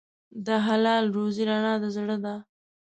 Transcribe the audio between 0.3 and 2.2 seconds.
د حلال روزي رڼا د زړه